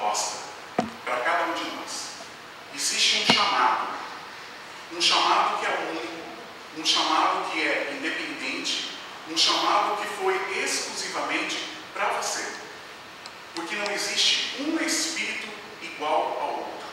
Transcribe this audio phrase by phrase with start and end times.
[0.00, 0.38] proposta
[1.04, 2.08] para cada um de nós.
[2.74, 3.88] Existe um chamado,
[4.92, 8.96] um chamado que é único, um chamado que é independente,
[9.28, 11.58] um chamado que foi exclusivamente
[11.92, 12.54] para você.
[13.54, 15.48] Porque não existe um espírito
[15.82, 16.88] igual ao outro.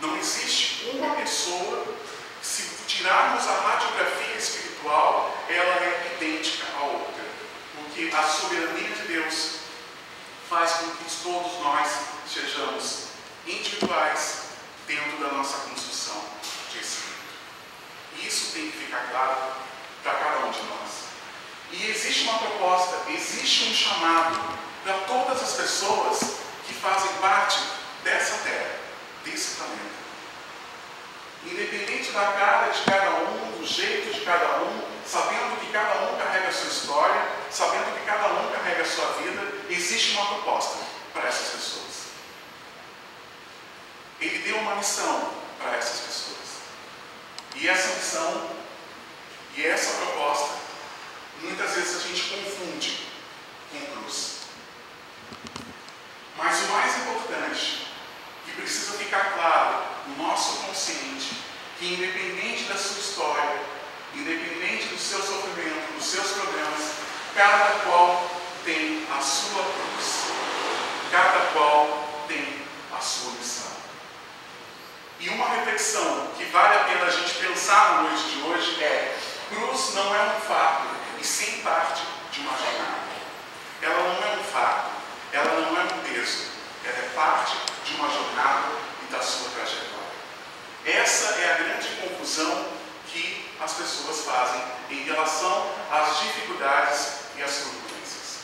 [0.00, 1.94] Não existe uma pessoa,
[2.40, 7.24] se tirarmos a radiografia espiritual, ela é idêntica à outra.
[7.76, 9.57] Porque a soberania de Deus
[10.48, 11.88] faz com que todos nós
[12.26, 13.08] sejamos
[13.46, 14.44] individuais
[14.86, 16.22] dentro da nossa construção
[16.72, 18.26] de espírito.
[18.26, 19.52] Isso tem que ficar claro
[20.02, 20.88] para cada um de nós.
[21.70, 26.18] E existe uma proposta, existe um chamado para todas as pessoas
[26.66, 27.60] que fazem parte
[28.02, 28.76] dessa terra,
[29.24, 29.98] desse planeta.
[31.44, 36.16] Independente da cara de cada um, do jeito de cada um, sabendo que cada um
[36.16, 40.78] carrega a sua história, sabendo que cada um carrega a sua vida, existe uma proposta
[41.12, 41.88] para essas pessoas.
[44.20, 46.38] Ele deu uma missão para essas pessoas.
[47.54, 48.50] E essa missão
[49.56, 50.54] e essa proposta,
[51.42, 53.08] muitas vezes a gente confunde
[53.72, 54.38] com cruz.
[56.36, 57.88] Mas o mais importante,
[58.44, 61.42] que precisa ficar claro no nosso consciente,
[61.78, 62.97] que independente da sua
[67.38, 68.28] cada qual
[68.64, 70.24] tem a sua cruz.
[71.12, 71.86] Cada qual
[72.26, 73.70] tem a sua missão.
[75.20, 79.16] E uma reflexão que vale a pena a gente pensar na noite de hoje é:
[79.50, 80.88] cruz não é um fardo,
[81.20, 82.02] e sim parte
[82.32, 82.98] de uma jornada.
[83.82, 84.90] Ela não é um fardo,
[85.32, 86.46] ela não é um peso,
[86.84, 88.66] ela é parte de uma jornada
[89.08, 89.88] e da sua trajetória.
[90.84, 92.66] Essa é a grande confusão
[93.06, 98.38] que as pessoas fazem em relação às dificuldades e às turbulências.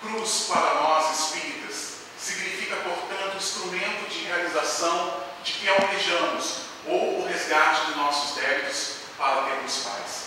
[0.00, 6.56] Cruz para nós espíritas significa, portanto, instrumento de realização de que almejamos
[6.86, 10.22] ou o resgate de nossos débitos para termos paz.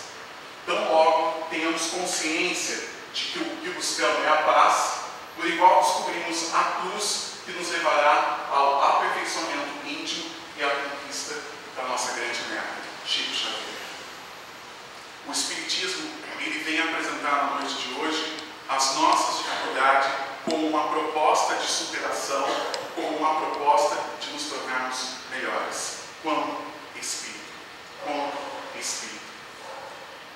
[0.64, 5.00] Tão logo tenhamos consciência de que o que buscamos é a paz,
[5.36, 11.34] por igual descobrimos a cruz que nos levará ao aperfeiçoamento íntimo e à conquista
[11.76, 12.66] da nossa grande meta,
[13.06, 13.75] Chico Xavier.
[15.26, 16.08] O Espiritismo
[16.38, 18.36] ele vem apresentar na noite de hoje
[18.68, 20.08] as nossas dificuldades
[20.44, 22.46] como uma proposta de superação,
[22.94, 26.60] como uma proposta de nos tornarmos melhores, como
[26.94, 27.40] Espírito,
[28.04, 28.32] como
[28.78, 29.20] Espírito.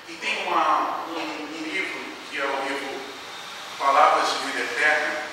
[0.09, 1.99] E tem uma, um, um livro,
[2.29, 3.01] que é o livro
[3.79, 5.23] Palavras de Vida Eterna,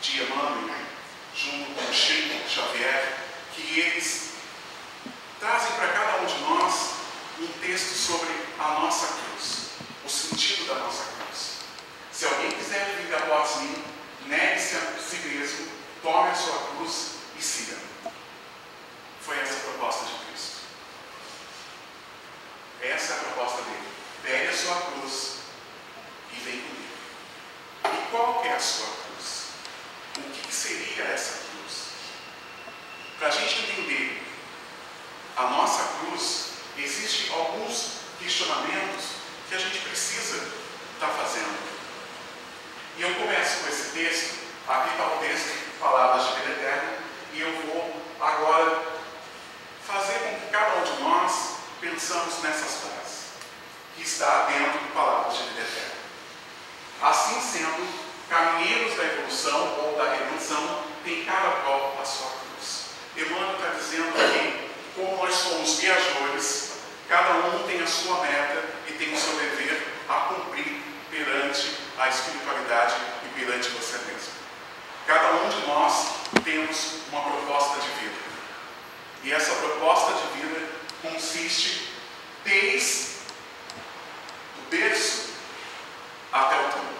[0.00, 0.74] de Emmanuel,
[1.36, 3.18] junto com Chico Xavier,
[3.54, 4.32] que eles
[5.38, 6.93] trazem para cada um de nós
[7.40, 9.70] um texto sobre a nossa cruz,
[10.04, 11.58] o sentido da nossa cruz.
[12.12, 13.84] Se alguém quiser vir após mim,
[14.26, 15.68] negue-se a si mesmo,
[16.02, 17.76] tome a sua cruz e siga.
[19.20, 20.56] Foi essa a proposta de Cristo.
[22.82, 23.88] Essa é a proposta dele.
[24.22, 25.36] Pegue a sua cruz
[26.32, 26.94] e vem comigo.
[27.84, 29.44] E qual é a sua cruz?
[30.18, 31.88] O que seria essa cruz?
[33.18, 34.22] Para a gente entender
[35.36, 36.43] a nossa cruz,
[36.78, 39.04] existem alguns questionamentos
[39.48, 40.36] que a gente precisa
[40.94, 41.58] estar tá fazendo.
[42.96, 44.34] E eu começo com esse texto,
[44.68, 46.92] aqui está o texto, Palavras de Vida Eterna,
[47.32, 48.82] e eu vou agora
[49.86, 53.24] fazer com que cada um de nós pensamos nessas frases,
[53.96, 55.94] que está dentro de Palavras de Vida Eterna.
[57.02, 57.86] Assim sendo,
[58.28, 62.84] caminheiros da evolução ou da redenção têm cada qual a sua cruz.
[63.16, 64.63] Emmanuel está dizendo que,
[64.94, 69.86] como nós somos viajores, cada um tem a sua meta e tem o seu dever
[70.08, 72.94] a cumprir perante a espiritualidade
[73.24, 74.32] e perante você mesmo.
[75.06, 76.08] Cada um de nós
[76.44, 78.24] temos uma proposta de vida.
[79.22, 80.68] E essa proposta de vida
[81.02, 81.88] consiste
[82.44, 83.14] desde
[84.58, 85.30] o berço
[86.32, 86.94] até o túmulo.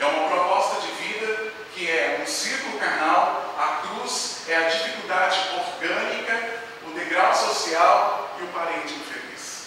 [0.00, 5.38] É uma proposta de vida que é um círculo carnal, a cruz é a dificuldade
[5.54, 9.66] orgânica, o degrau social e o parente infeliz.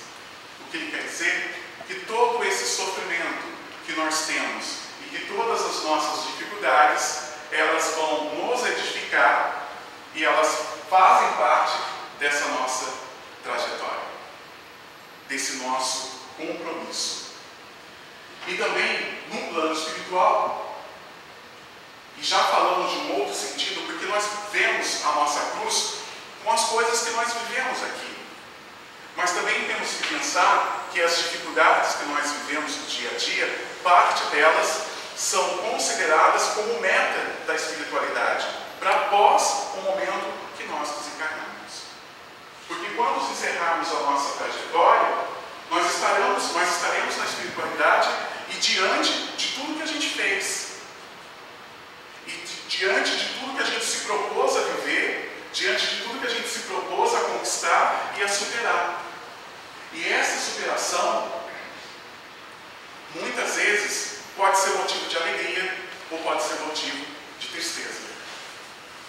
[0.61, 1.63] O que ele quer dizer?
[1.87, 3.43] Que todo esse sofrimento
[3.85, 9.67] que nós temos e que todas as nossas dificuldades, elas vão nos edificar
[10.15, 11.77] e elas fazem parte
[12.19, 12.93] dessa nossa
[13.43, 14.03] trajetória,
[15.27, 17.31] desse nosso compromisso.
[18.47, 20.81] E também no plano espiritual,
[22.17, 25.93] e já falamos de um outro sentido, porque nós vemos a nossa cruz
[26.43, 28.15] com as coisas que nós vivemos aqui.
[29.15, 33.67] Mas também temos que pensar que as dificuldades que nós vivemos no dia a dia,
[33.83, 34.83] parte delas
[35.15, 38.45] são consideradas como meta da espiritualidade,
[38.79, 39.43] para após
[39.75, 41.51] o momento que nós desencarnamos.
[42.67, 45.31] Porque quando encerrarmos a nossa trajetória,
[45.69, 48.09] nós estaremos, nós estaremos na espiritualidade
[48.49, 50.71] e diante de tudo que a gente fez,
[52.27, 52.31] e
[52.67, 56.29] diante de tudo que a gente se propôs a viver, diante de tudo que a
[56.29, 59.03] gente se propôs a conquistar e a superar.
[59.93, 61.31] E essa superação,
[63.15, 65.77] muitas vezes, pode ser motivo de alegria
[66.11, 67.05] ou pode ser motivo
[67.37, 68.11] de tristeza.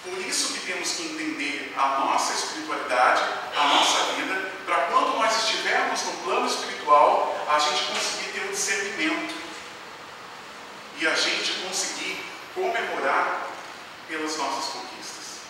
[0.02, 3.22] Por isso que temos que entender a nossa espiritualidade,
[3.56, 8.50] a nossa vida, para quando nós estivermos no plano espiritual, a gente conseguir ter um
[8.50, 9.34] discernimento
[10.98, 13.46] e a gente conseguir comemorar
[14.08, 15.42] pelas nossas conquistas.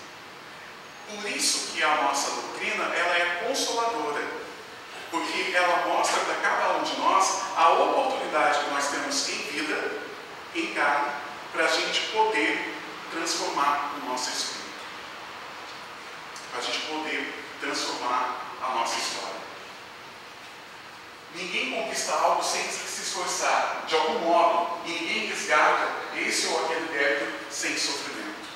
[1.08, 4.22] Por isso que a nossa doutrina ela é consoladora,
[5.10, 10.02] porque ela mostra para cada um de nós a oportunidade que nós temos em vida,
[10.54, 11.21] em carne,
[11.52, 12.74] para a gente poder
[13.10, 14.62] transformar o nosso espírito.
[16.50, 19.42] para a gente poder transformar a nossa história.
[21.34, 27.32] Ninguém conquista algo sem se esforçar, de algum modo, ninguém resgata esse ou aquele débito
[27.50, 28.48] sem sofrimento.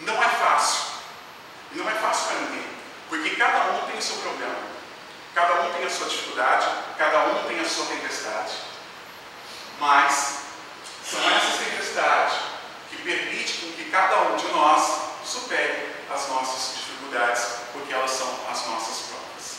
[0.00, 0.88] Não é fácil.
[1.72, 2.66] Não é fácil para ninguém,
[3.10, 4.56] porque cada um tem o seu problema,
[5.34, 8.54] cada um tem a sua dificuldade, cada um tem a sua tempestade.
[9.78, 10.47] Mas
[11.10, 12.38] são essas tempestades
[12.90, 18.66] que permitem que cada um de nós supere as nossas dificuldades, porque elas são as
[18.66, 19.58] nossas provas.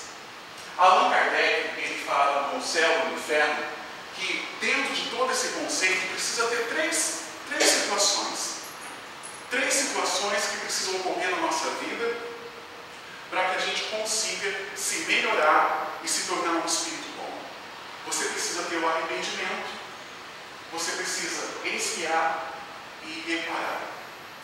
[0.77, 3.63] Allan Kardec, ele fala no céu e no inferno,
[4.15, 8.59] que dentro de todo esse conceito precisa ter três, três situações.
[9.49, 12.15] Três situações que precisam ocorrer na nossa vida
[13.31, 17.31] para que a gente consiga se melhorar e se tornar um espírito bom.
[18.07, 19.78] Você precisa ter o arrependimento,
[20.71, 22.53] você precisa espiar
[23.03, 23.81] e reparar.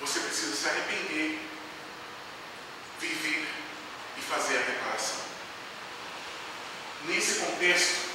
[0.01, 1.39] Você precisa se arrepender,
[2.99, 3.47] viver
[4.17, 5.17] e fazer a reparação.
[7.05, 8.09] Nesse contexto,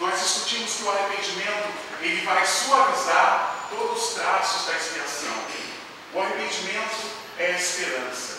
[0.00, 1.68] nós discutimos que o arrependimento
[2.00, 5.44] ele vai suavizar todos os traços da expiação.
[6.12, 8.38] O arrependimento é a esperança.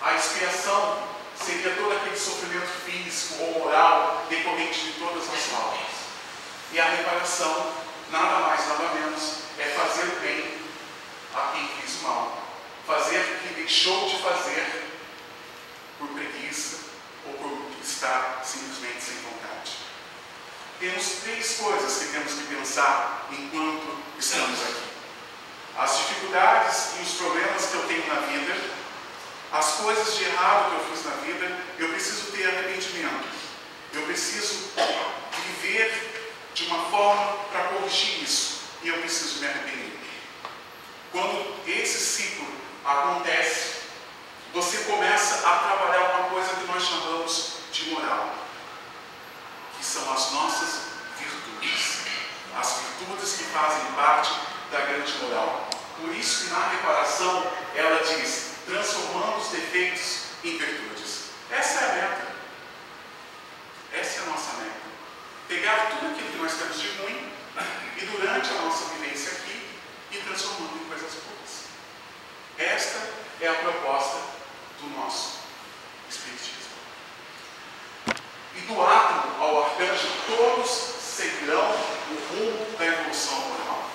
[0.00, 1.08] A expiação
[1.44, 5.80] seria todo aquele sofrimento físico ou moral decorrente de todas as faltas.
[6.72, 7.72] E a reparação,
[8.10, 10.58] nada mais, nada menos, é fazer o bem
[11.34, 12.42] a quem fez o mal.
[12.86, 14.88] Fazer o que deixou de fazer
[15.98, 16.78] por preguiça
[17.26, 19.76] ou por estar simplesmente sem vontade.
[20.80, 24.90] Temos três coisas que temos que pensar enquanto estamos aqui:
[25.78, 28.56] as dificuldades e os problemas que eu tenho na vida,
[29.52, 33.28] as coisas de errado que eu fiz na vida, eu preciso ter arrependimento.
[33.92, 34.70] Eu preciso
[35.46, 36.19] viver
[36.54, 38.60] de uma forma para corrigir isso.
[38.82, 39.98] E eu preciso me arrepender.
[41.12, 42.46] Quando esse ciclo
[42.84, 43.80] acontece,
[44.52, 48.34] você começa a trabalhar uma coisa que nós chamamos de moral,
[49.76, 50.80] que são as nossas
[51.18, 52.00] virtudes,
[52.58, 54.32] as virtudes que fazem parte
[54.72, 55.68] da grande moral.
[56.00, 61.30] Por isso que na reparação ela diz, transformando os defeitos em virtudes.
[61.50, 62.26] Essa é a meta.
[63.92, 64.89] Essa é a nossa meta.
[65.50, 67.28] Pegar tudo aquilo que nós temos de ruim
[68.00, 69.66] e durante a nossa vivência aqui
[70.12, 71.64] e transformando em coisas boas.
[72.56, 74.18] Esta é a proposta
[74.80, 75.40] do nosso
[76.08, 76.70] Espiritismo.
[78.54, 83.90] E do átomo ao arcanjo, todos seguirão o rumo da evolução moral.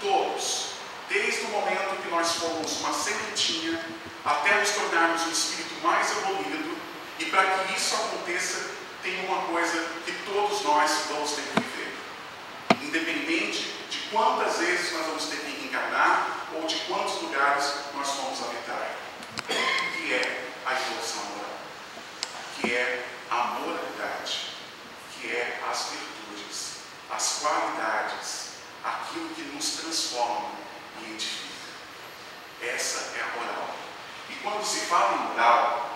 [0.00, 0.72] Todos.
[1.08, 3.80] Desde o momento que nós fomos uma sementinha
[4.24, 6.76] até nos tornarmos um espírito mais evoluído,
[7.20, 11.96] e para que isso aconteça, tem uma coisa que todos nós vamos ter que viver.
[12.82, 18.42] Independente de quantas vezes nós vamos ter que encarnar ou de quantos lugares nós vamos
[18.42, 18.58] habitar
[20.08, 21.58] que é a evolução moral,
[22.56, 24.54] que é a moralidade,
[25.12, 26.76] que é as virtudes,
[27.10, 28.48] as qualidades,
[28.82, 30.50] aquilo que nos transforma
[31.02, 31.48] e edifica.
[32.62, 33.74] Essa é a moral.
[34.30, 35.90] E quando se fala em moral,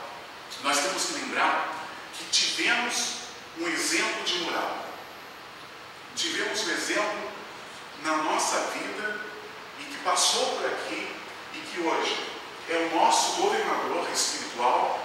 [0.62, 1.82] nós temos que lembrar
[2.31, 3.14] tivemos
[3.59, 4.87] um exemplo de moral.
[6.14, 7.31] Tivemos um exemplo
[8.05, 9.21] na nossa vida
[9.81, 11.09] e que passou por aqui
[11.55, 12.17] e que hoje
[12.69, 15.00] é o nosso governador espiritual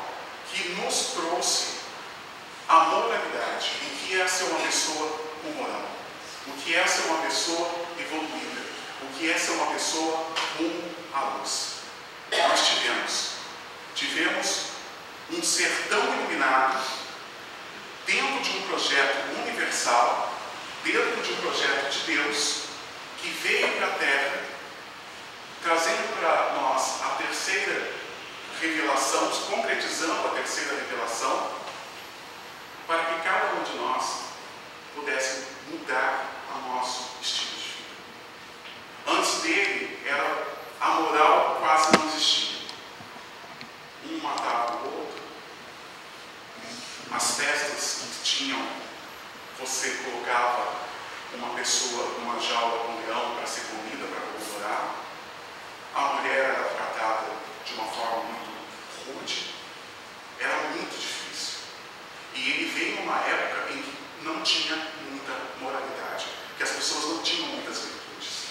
[0.51, 1.77] que nos trouxe
[2.67, 5.89] a moralidade, o que é ser uma pessoa com moral,
[6.47, 7.69] o que é ser uma pessoa
[7.99, 8.61] evoluída,
[9.03, 10.83] o que é ser uma pessoa rumo
[11.13, 11.77] à luz.
[12.31, 13.29] Nós tivemos,
[13.95, 14.61] tivemos
[15.31, 16.96] um ser tão iluminado
[18.07, 20.33] dentro de um projeto universal,
[20.83, 22.63] dentro de um projeto de Deus,
[23.21, 24.47] que veio para a Terra
[25.67, 27.91] trazendo para nós a terceira
[28.61, 31.51] revelação, concretizando a terceira revelação,
[32.87, 34.21] para que cada um de nós
[34.95, 39.19] pudesse mudar o nosso estilo de vida.
[39.19, 40.47] Antes dele, era,
[40.79, 42.59] a moral quase não existia.
[44.05, 45.16] Um matava o outro.
[47.11, 48.67] As festas que tinham,
[49.59, 50.75] você colocava
[51.33, 55.07] uma pessoa numa jaula com um leão para ser comida, para comemorar
[55.97, 57.25] a mulher era tratada
[57.65, 58.51] de uma forma muito
[59.07, 59.55] rude,
[60.39, 61.59] era muito difícil.
[62.35, 64.75] E ele veio numa época em que não tinha
[65.09, 68.45] muita moralidade, que as pessoas não tinham muitas virtudes.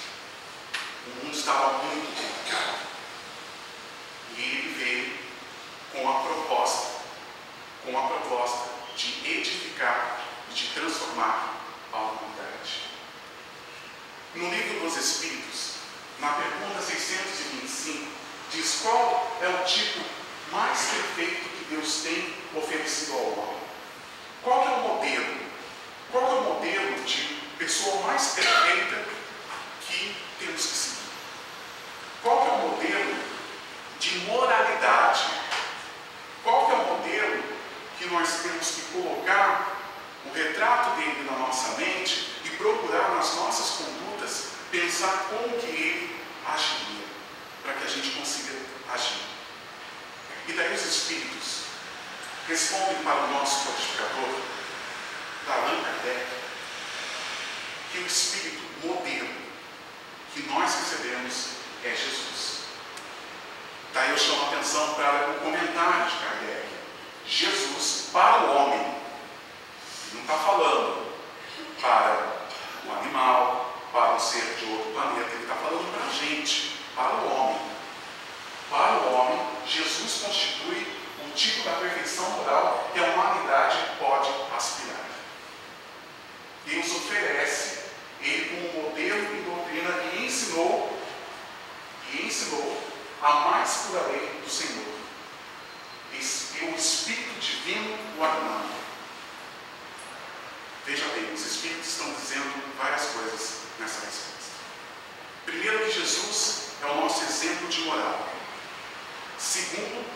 [1.07, 2.79] O mundo estava muito complicado.
[4.37, 5.19] E ele veio
[5.93, 6.96] com a proposta,
[7.87, 10.19] com a proposta de edificar,
[10.53, 11.55] de transformar
[11.93, 12.83] a humanidade.
[14.35, 15.75] No livro dos Espíritos,
[16.19, 18.07] na pergunta 625,
[18.53, 20.01] diz qual é o tipo
[20.51, 23.61] mais perfeito que Deus tem oferecido ao homem.
[24.43, 25.37] Qual é o modelo?
[26.11, 29.05] Qual é o modelo de pessoa mais perfeita
[29.87, 30.97] que temos que seguir?
[32.23, 33.17] Qual é o modelo
[34.01, 35.25] de moralidade?
[36.43, 37.57] Qual é o modelo
[38.07, 39.79] que nós temos que colocar
[40.25, 46.23] o retrato dele na nossa mente e procurar nas nossas condutas pensar como que ele
[46.47, 47.05] agiria,
[47.65, 48.59] para que a gente consiga
[48.93, 49.23] agir.
[50.47, 51.63] E daí os Espíritos
[52.49, 54.41] respondem para o nosso codificador,
[55.49, 56.27] Allan Kardec,
[57.91, 59.29] que o Espírito modelo
[60.33, 61.49] que nós recebemos
[61.85, 62.61] é Jesus.
[63.93, 66.76] Daí eu chamo a atenção para o comentário de Kardec.
[67.29, 68.95] Jesus para o homem
[70.13, 71.07] não está falando
[71.81, 72.39] para
[72.87, 77.15] o animal, para um ser de outro planeta, ele está falando para a gente, para
[77.17, 77.61] o homem.
[78.71, 80.87] Para o homem, Jesus constitui
[81.25, 85.05] o tipo da perfeição moral que a humanidade pode aspirar.
[86.65, 87.91] Deus oferece
[88.21, 90.99] ele como modelo e doutrina e ensinou,
[92.13, 92.83] e ensinou
[93.23, 94.96] a mais pura lei do Senhor.
[96.17, 98.75] O Espírito Divino o animando.
[100.87, 104.53] Veja bem, os Espíritos estão dizendo várias coisas nessa resposta.
[105.45, 108.29] Primeiro, que Jesus é o nosso exemplo de moral.
[109.39, 110.07] Segundo,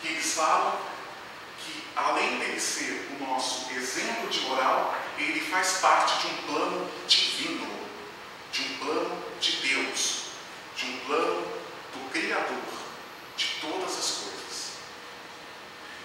[0.00, 0.80] que eles falam
[1.58, 6.90] que, além dele ser o nosso exemplo de moral, ele faz parte de um plano
[7.06, 7.68] divino,
[8.52, 10.22] de um plano de Deus,
[10.76, 11.42] de um plano
[11.92, 12.80] do Criador
[13.36, 14.29] de todas as coisas.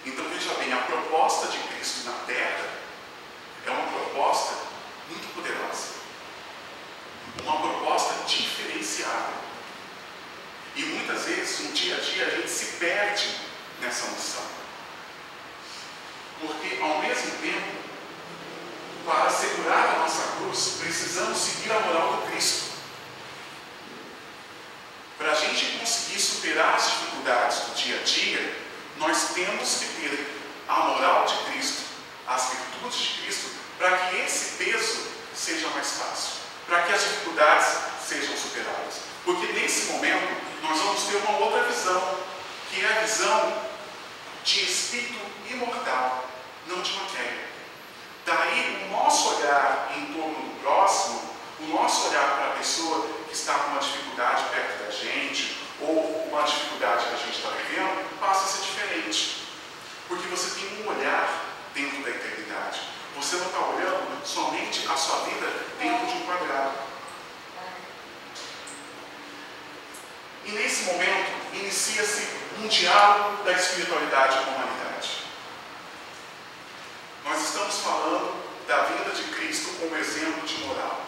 [0.06, 2.64] Então veja bem, a proposta de Cristo na terra
[3.66, 4.54] é uma proposta
[5.08, 5.96] muito poderosa.
[7.42, 9.34] Uma proposta diferenciada.
[10.76, 13.36] E muitas vezes, no dia a dia, a gente se perde
[13.80, 14.44] nessa noção.
[16.40, 17.76] Porque, ao mesmo tempo,
[19.04, 22.76] para segurar a nossa cruz, precisamos seguir a moral do Cristo.
[25.18, 28.65] Para a gente conseguir superar as dificuldades do dia a dia,
[28.98, 31.82] nós temos que ter a moral de Cristo,
[32.26, 36.32] as virtudes de Cristo, para que esse peso seja mais fácil,
[36.66, 37.66] para que as dificuldades
[38.06, 39.00] sejam superadas.
[39.24, 42.18] Porque nesse momento nós vamos ter uma outra visão,
[42.70, 43.66] que é a visão
[44.44, 46.28] de espírito imortal,
[46.66, 47.46] não de matéria.
[48.24, 51.22] Daí o nosso olhar em torno do próximo,
[51.60, 56.28] o nosso olhar para a pessoa que está com uma dificuldade perto da gente, ou
[56.30, 59.46] uma dificuldade que a gente está vivendo, passa a ser diferente.
[60.08, 62.80] Porque você tem um olhar dentro da eternidade.
[63.16, 65.46] Você não está olhando somente a sua vida
[65.78, 66.74] dentro de um quadrado.
[70.44, 72.28] E nesse momento inicia-se
[72.58, 75.24] um diálogo da espiritualidade com a humanidade.
[77.24, 78.34] Nós estamos falando
[78.68, 81.00] da vinda de Cristo como exemplo de moral.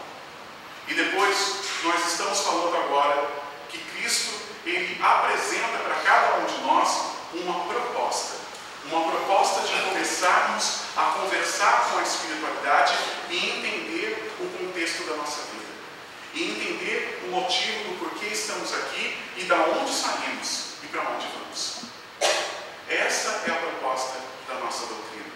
[0.87, 3.29] E depois nós estamos falando agora
[3.68, 6.88] que Cristo ele apresenta para cada um de nós
[7.35, 8.38] uma proposta
[8.90, 12.94] uma proposta de começarmos a conversar com a espiritualidade
[13.29, 15.68] e entender o contexto da nossa vida.
[16.35, 21.27] E entender o motivo do porquê estamos aqui e da onde saímos e para onde
[21.27, 21.81] vamos.
[22.88, 25.33] Essa é a proposta da nossa doutrina.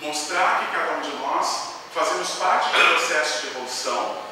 [0.00, 4.22] Mostrar que cada um de nós fazemos parte do processo de evolução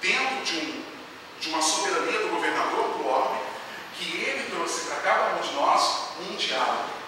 [0.00, 0.84] dentro de, um,
[1.40, 3.38] de uma soberania do governador do orbe,
[3.98, 7.02] que ele trouxe para cada um de nós um diálogo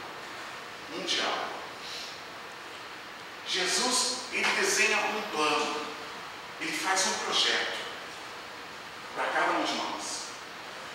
[0.97, 1.49] mundial.
[3.47, 5.81] Jesus, ele desenha um plano,
[6.61, 7.79] ele faz um projeto
[9.14, 10.25] para cada um de nós.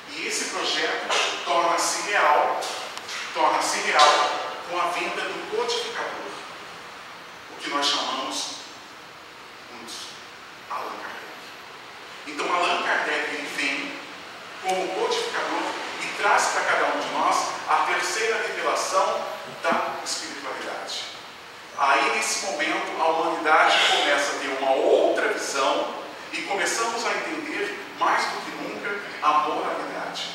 [0.10, 1.08] E esse projeto
[1.46, 2.60] torna-se real,
[3.34, 6.32] torna-se real com a vinda do codificador,
[7.52, 8.60] o que nós chamamos
[9.88, 9.90] de
[10.70, 12.28] Allan Kardec.
[12.28, 14.00] Então Allan Kardec ele vem
[14.62, 15.64] como codificador
[16.04, 19.22] e traz para cada um de nós a terceira revelação
[19.64, 21.06] da espiritualidade.
[21.78, 25.96] Aí, nesse momento, a humanidade começa a ter uma outra visão
[26.34, 30.30] e começamos a entender mais do que nunca a moralidade,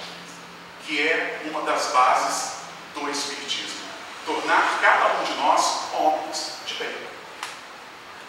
[0.87, 2.53] que é uma das bases
[2.95, 3.85] do Espiritismo.
[4.25, 7.14] Tornar cada um de nós homens de bem.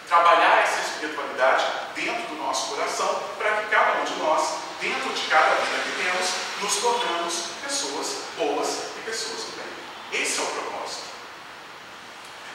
[0.08, 1.64] Trabalhar essa espiritualidade
[1.94, 6.04] dentro do nosso coração para que cada um de nós, dentro de cada vida que
[6.04, 10.20] temos, nos tornamos pessoas boas e pessoas do bem.
[10.22, 11.06] Esse é o propósito.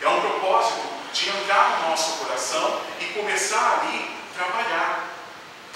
[0.02, 0.82] É um propósito
[1.14, 5.08] de entrar no nosso coração e começar ali trabalhar.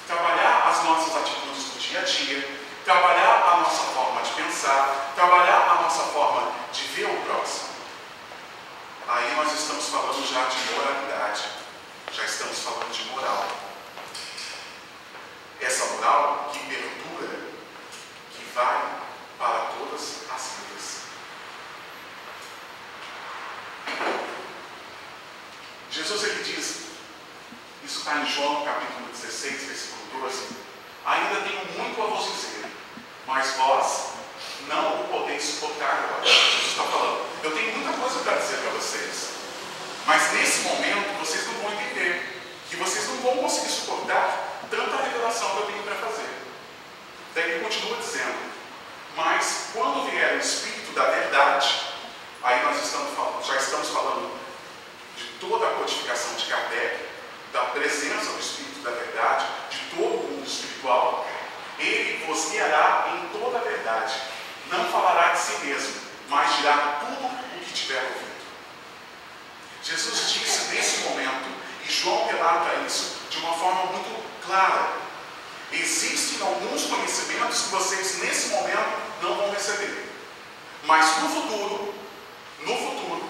[0.07, 5.71] Trabalhar as nossas atitudes do dia a dia, trabalhar a nossa forma de pensar, trabalhar
[5.71, 7.69] a nossa forma de ver o próximo.
[9.07, 11.43] Aí nós estamos falando já de moralidade,
[12.15, 13.45] já estamos falando de moral.
[15.59, 17.39] Essa moral que perdura,
[18.31, 18.81] que vai
[19.37, 20.01] para todas
[20.33, 21.01] as vidas.
[25.91, 26.83] Jesus ele diz,
[27.83, 30.55] isso está em João capítulo 16, versículo 12,
[31.05, 32.65] ainda tenho muito a vos dizer,
[33.27, 34.15] mas vós
[34.67, 36.25] não o podeis suportar agora.
[36.25, 39.35] Jesus está falando, eu tenho muita coisa para dizer para vocês,
[40.05, 42.04] mas nesse momento vocês não vão entender,
[42.75, 46.29] que vocês não vão conseguir suportar tanta revelação que eu tenho para fazer.
[47.33, 48.37] Daí ele continua dizendo,
[49.15, 51.81] mas quando vier o Espírito da verdade,
[52.43, 54.37] aí nós estamos, já estamos falando
[55.15, 57.05] de toda a codificação de Kardec,
[57.53, 61.25] da presença do Espírito da verdade, de todo o mundo espiritual,
[61.79, 64.13] ele vos guiará em toda a verdade.
[64.69, 65.93] Não falará de si mesmo,
[66.27, 68.35] mas dirá tudo o que tiver ouvido.
[69.81, 74.93] Jesus disse nesse momento, e João relata isso de uma forma muito clara.
[75.71, 80.09] Existem alguns conhecimentos que vocês nesse momento não vão receber.
[80.83, 81.93] Mas no futuro,
[82.61, 83.29] no futuro,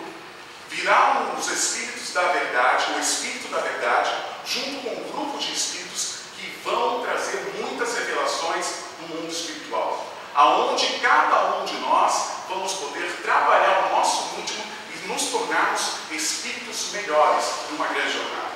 [0.70, 4.12] virão os Espíritos da Verdade, o Espírito da Verdade,
[4.46, 8.66] junto com um grupo de Espíritos que vão trazer muitas revelações
[9.02, 10.06] no mundo espiritual.
[10.34, 14.75] Aonde cada um de nós vamos poder trabalhar o nosso íntimo e
[15.08, 18.56] nos tornarmos espíritos melhores numa grande jornada.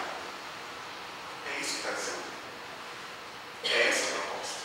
[1.47, 2.23] É isso que está dizendo.
[3.63, 4.59] É essa a proposta.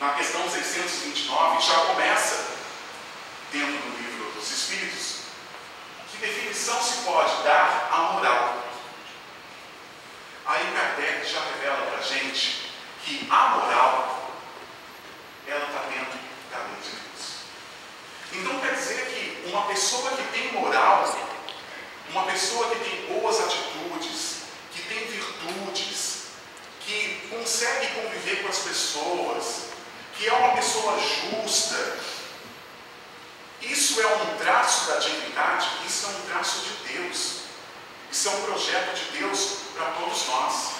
[0.00, 2.44] Na questão 629 já começa,
[3.52, 5.18] dentro do livro dos Espíritos,
[6.10, 8.62] que definição se pode dar à moral.
[10.44, 12.72] Aí Kardec já revela para a gente
[13.04, 14.32] que a moral,
[15.46, 16.18] ela está dentro
[16.50, 17.42] da lei de Deus.
[18.32, 21.18] Então quer dizer que uma pessoa que tem moral,
[22.12, 24.36] uma pessoa que tem boas atitudes,
[24.74, 26.28] que tem virtudes,
[26.80, 29.64] que consegue conviver com as pessoas,
[30.16, 31.98] que é uma pessoa justa,
[33.60, 37.42] isso é um traço da divindade, isso é um traço de Deus.
[38.10, 40.70] Isso é um projeto de Deus para todos nós.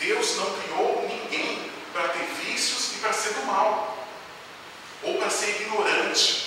[0.00, 3.98] Deus não criou ninguém para ter vícios e para ser do mal,
[5.02, 6.45] ou para ser ignorante.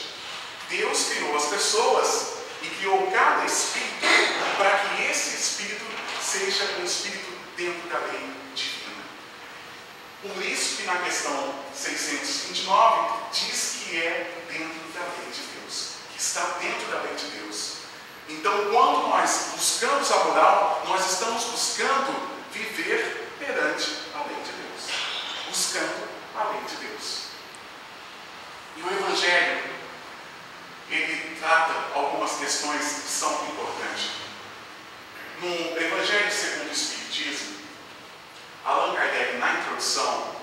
[0.70, 4.06] Deus criou as pessoas e criou cada espírito
[4.58, 5.86] para que esse espírito
[6.22, 9.04] seja um espírito dentro da lei divina.
[10.22, 16.22] Por isso que na questão 629 diz que é dentro da lei de Deus, que
[16.22, 17.74] está dentro da lei de Deus.
[18.28, 25.48] Então, quando nós buscamos a moral, nós estamos buscando viver perante a lei de Deus,
[25.48, 27.20] buscando a lei de Deus.
[28.78, 29.79] E o Evangelho,
[30.92, 34.12] ele trata algumas questões que são importantes.
[35.42, 37.58] No Evangelho segundo o Espiritismo,
[38.66, 40.36] Allan Kardec, na introdução,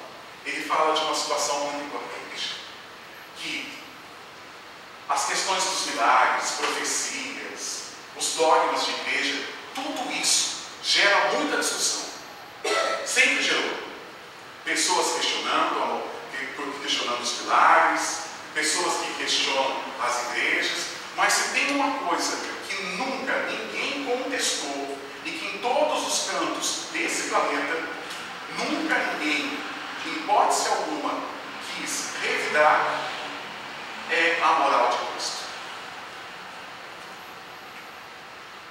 [0.44, 2.60] ele fala de uma situação muito importante,
[3.36, 3.72] que
[5.08, 7.82] as questões dos milagres, profecias,
[8.16, 12.06] os dogmas de igreja, tudo isso gera muita discussão.
[13.04, 13.76] Sempre gerou.
[14.64, 16.02] Pessoas questionando,
[16.82, 18.25] questionando os milagres,
[18.56, 25.30] pessoas que questionam as igrejas, mas se tem uma coisa que nunca ninguém contestou e
[25.30, 27.86] que em todos os cantos desse planeta,
[28.58, 29.58] nunca ninguém,
[30.06, 31.20] em hipótese alguma,
[31.74, 33.02] quis revidar,
[34.10, 35.44] é a moral de Cristo.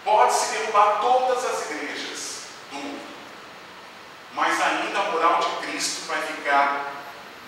[0.03, 3.01] Pode-se derrubar todas as igrejas do mundo,
[4.33, 6.91] mas ainda a moral de Cristo vai ficar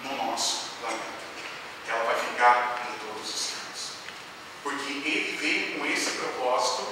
[0.03, 1.16] no nosso planeta.
[1.87, 3.91] Ela vai ficar em todos os cantos.
[4.63, 6.87] Porque ele veio com esse propósito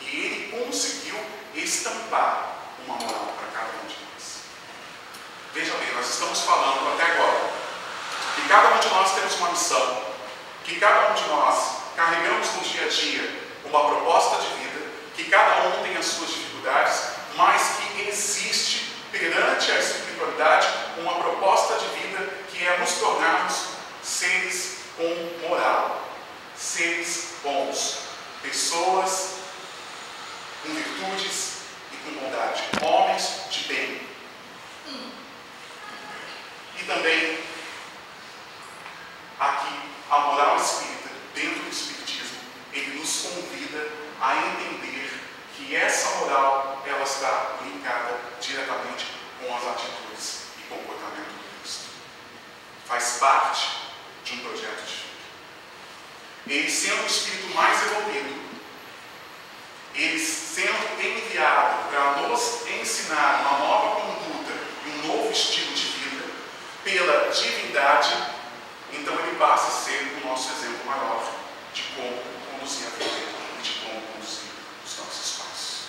[0.00, 1.18] e ele conseguiu
[1.54, 2.56] estampar
[2.86, 4.40] uma moral para cada um de nós.
[5.52, 7.50] Veja bem, nós estamos falando até agora
[8.34, 10.02] que cada um de nós temos uma missão,
[10.64, 15.24] que cada um de nós carregamos no dia a dia uma proposta de vida, que
[15.24, 17.02] cada um tem as suas dificuldades,
[17.34, 23.77] mas que existe perante a espiritualidade uma proposta de vida que é nos tornarmos
[24.08, 26.02] seres com moral,
[26.56, 27.98] seres bons,
[28.42, 29.34] pessoas
[30.62, 31.58] com virtudes
[31.92, 34.08] e com bondade, homens de bem.
[36.80, 37.38] E também
[39.38, 39.74] aqui
[40.10, 42.38] a moral espírita, dentro do espiritismo,
[42.72, 43.88] ele nos convida
[44.20, 45.20] a entender
[45.54, 49.06] que essa moral ela está linkada diretamente
[49.38, 51.90] com as atitudes e comportamento do Cristo.
[52.86, 53.88] faz parte
[54.28, 55.08] de um projeto de vida.
[56.48, 58.38] Ele sendo o espírito mais evoluído,
[59.94, 64.52] ele sendo enviado para nos ensinar uma nova conduta
[64.86, 66.24] e um novo estilo de vida
[66.84, 68.14] pela divindade,
[68.92, 71.22] então ele passa a ser o nosso exemplo maior
[71.74, 74.50] de como conduzir a vida e de como conduzir
[74.86, 75.80] os nossos passos.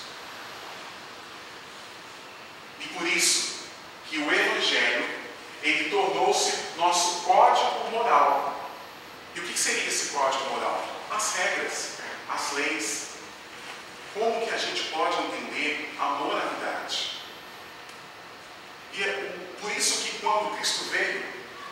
[2.82, 3.60] E por isso
[4.10, 5.20] que o Evangelho
[5.62, 8.49] ele tornou-se nosso código moral.
[9.40, 10.86] E o que seria esse código moral?
[11.10, 11.94] As regras,
[12.30, 13.08] as leis.
[14.14, 17.22] Como que a gente pode entender a moralidade?
[18.92, 21.24] E é por isso que quando Cristo veio,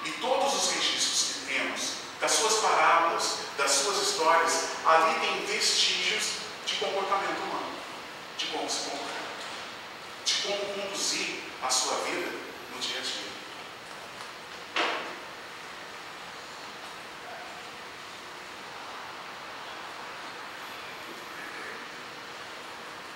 [0.06, 6.24] e todos os registros que temos, das suas parábolas, das suas histórias, ali tem vestígios
[6.66, 7.74] de comportamento humano,
[8.38, 9.28] de como se comportar,
[10.24, 12.32] de como conduzir a sua vida
[12.74, 13.27] no dia a dia.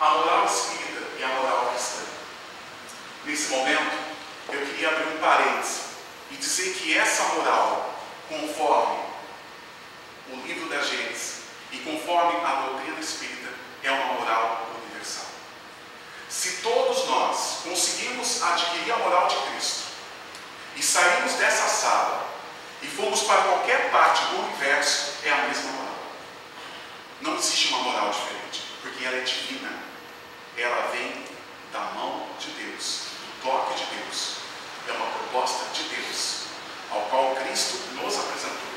[0.02, 2.02] A moral espírita e a moral cristã.
[3.24, 4.00] Nesse momento,
[4.50, 5.82] eu queria abrir um parênteses
[6.32, 7.94] e dizer que essa moral,
[8.28, 8.98] conforme
[10.32, 13.50] o livro da Gênesis e conforme a doutrina espírita,
[13.84, 15.28] é uma moral universal.
[16.28, 19.84] Se todos nós conseguirmos adquirir a moral de Cristo
[20.78, 22.28] e sairmos dessa sala
[22.82, 25.96] e formos para qualquer parte do universo, é a mesma moral.
[27.22, 29.91] Não existe uma moral diferente, porque ela é divina.
[30.58, 31.26] Ela vem
[31.72, 34.36] da mão de Deus, do toque de Deus.
[34.88, 36.44] É uma proposta de Deus,
[36.92, 38.72] ao qual Cristo nos apresentou.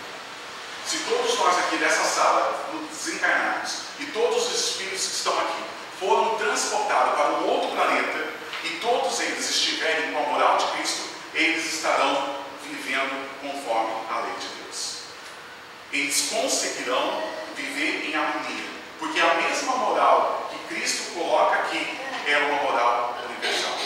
[0.87, 5.65] Se todos nós aqui dessa sala nos desencarnarmos e todos os espíritos que estão aqui
[5.99, 8.33] foram transportados para um outro planeta
[8.65, 11.03] e todos eles estiverem com a moral de Cristo,
[11.35, 14.99] eles estarão vivendo conforme a lei de Deus.
[15.93, 17.23] Eles conseguirão
[17.57, 20.44] viver em harmonia, porque a mesma moral
[20.75, 23.79] Cristo coloca aqui é uma moral universal.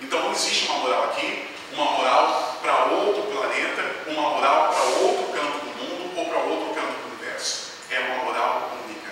[0.00, 5.32] Então não existe uma moral aqui, uma moral para outro planeta, uma moral para outro
[5.32, 7.72] canto do mundo ou para outro canto do universo.
[7.90, 9.10] É uma moral única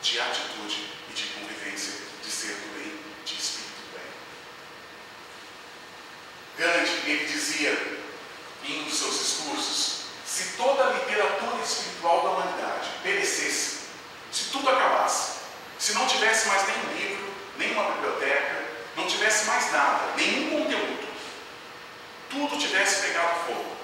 [0.00, 4.08] de atitude e de convivência, de ser do bem, de espírito do bem.
[6.56, 8.00] Gandhi, ele dizia
[8.64, 13.82] em um dos seus discursos, se toda a literatura espiritual da humanidade perecesse,
[14.30, 15.31] se tudo acabasse,
[15.82, 18.66] se não tivesse mais nenhum livro, nenhuma biblioteca,
[18.96, 21.08] não tivesse mais nada, nenhum conteúdo,
[22.30, 23.76] tudo tivesse pegado fogo,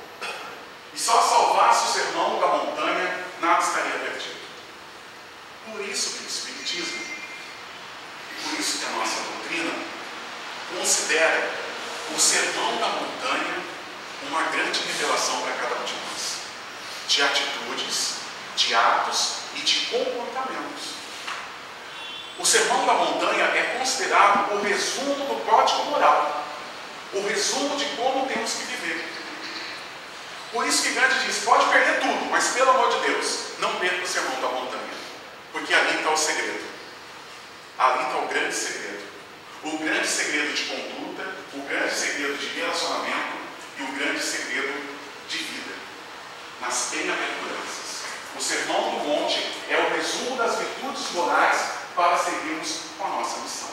[0.94, 4.38] e só salvasse o sermão da montanha, nada estaria perdido.
[5.66, 7.02] Por isso que o Espiritismo,
[8.30, 9.72] e por isso que a nossa doutrina,
[10.78, 11.50] considera
[12.14, 13.64] o sermão da montanha
[14.28, 16.36] uma grande revelação para cada um de nós,
[17.08, 18.18] de atitudes,
[18.54, 20.97] de atos e de comportamentos.
[22.38, 26.44] O Sermão da Montanha é considerado o resumo do código moral,
[27.12, 29.04] o resumo de como temos que viver.
[30.52, 34.04] Por isso que Gandhi diz: pode perder tudo, mas pelo amor de Deus, não perca
[34.04, 34.94] o Sermão da Montanha,
[35.52, 36.64] porque ali está o segredo.
[37.76, 39.08] Ali está o grande segredo.
[39.64, 43.36] O grande segredo de conduta, o grande segredo de relacionamento
[43.78, 44.96] e o grande segredo
[45.28, 45.74] de vida,
[46.60, 48.02] nas bem-aventuranças.
[48.36, 53.40] O Sermão do Monte é o resumo das virtudes morais para seguirmos com a nossa
[53.40, 53.70] missão,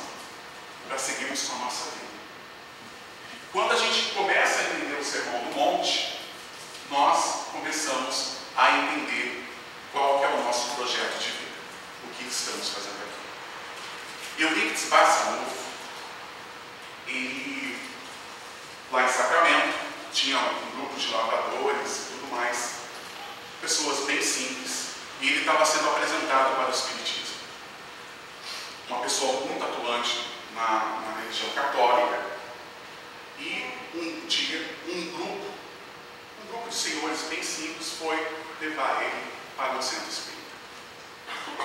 [0.88, 2.05] para seguirmos com a nossa vida.
[3.53, 6.21] Quando a gente começa a entender o Sermão do Monte,
[6.89, 9.47] nós começamos a entender
[9.91, 11.51] qual é o nosso projeto de vida,
[12.03, 14.41] o que estamos fazendo aqui.
[14.41, 15.63] Eurípides Barçanufo,
[17.07, 17.79] ele,
[18.91, 19.77] lá em Sacramento,
[20.11, 22.71] tinha um grupo de lavradores e tudo mais,
[23.61, 27.14] pessoas bem simples, e ele estava sendo apresentado para o Espiritismo.
[28.87, 32.23] Uma pessoa muito atuante na, na religião católica,
[33.39, 35.45] e um dia, um grupo,
[36.43, 38.15] um grupo de senhores bem simples foi
[38.61, 40.35] levar ele para o centro espírita.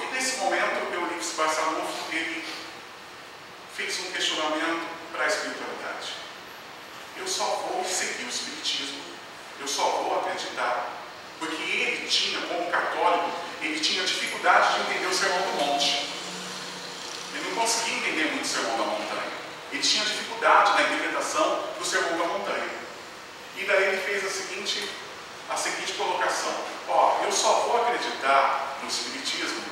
[0.02, 2.44] E nesse momento, Eurípides Barçanufo, ele
[3.74, 6.14] fez um questionamento para a espiritualidade.
[7.16, 9.00] Eu só vou seguir o Espiritismo,
[9.60, 10.88] eu só vou acreditar,
[11.38, 13.30] porque ele tinha, como católico,
[13.60, 16.19] ele tinha dificuldade de entender o Sermão do Monte.
[17.60, 19.32] Conseguia entender muito o Sermão da Montanha.
[19.70, 22.70] Ele tinha dificuldade na interpretação do Sermão da Montanha.
[23.54, 24.88] E daí ele fez a seguinte,
[25.46, 26.54] a seguinte colocação:
[26.88, 29.62] Ó, eu só vou acreditar no Espiritismo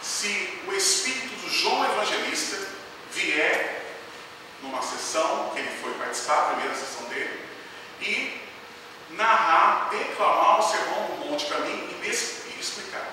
[0.00, 2.64] se o espírito do João Evangelista
[3.10, 3.92] vier
[4.62, 7.44] numa sessão que ele foi participar, a primeira sessão dele,
[8.00, 8.40] e
[9.10, 12.10] narrar, declamar o sermão do monte para mim e, e
[12.60, 13.08] explicar.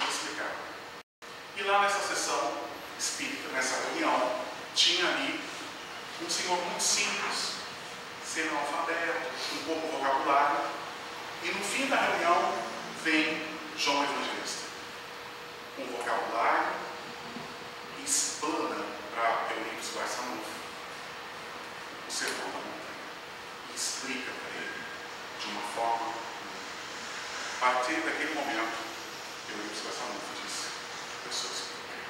[0.00, 0.66] E explicar.
[1.58, 2.52] E lá nessa sessão
[2.98, 4.40] espírita, nessa reunião,
[4.74, 5.40] tinha ali
[6.22, 7.52] um senhor muito simples,
[8.22, 10.58] sendo alfabeto, um pouco vocabulário,
[11.42, 12.52] e no fim da reunião
[13.02, 13.42] vem
[13.78, 14.66] João Evangelista,
[15.76, 16.74] com vocabulário
[18.00, 20.56] e explana para Eurípides Barçanufo
[22.06, 23.00] o sermão da montanha
[23.72, 24.84] e explica para ele
[25.40, 26.12] de uma forma.
[27.62, 28.76] A partir daquele momento,
[29.48, 30.75] Eurípides Barçanufo disse:
[31.26, 32.06] Eu sou espírita.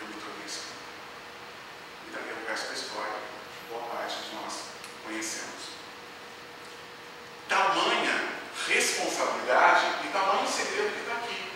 [0.00, 0.82] Eu me tornei espírita.
[2.08, 3.14] E dali o resto da história,
[3.70, 4.54] boa parte de nós
[5.04, 5.62] conhecemos.
[7.48, 8.32] Tamanha
[8.66, 11.52] responsabilidade e tamanho segredo que está aqui.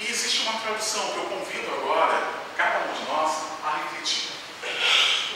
[0.00, 4.30] E existe uma tradução que eu convido agora, cada um de nós, a refletir.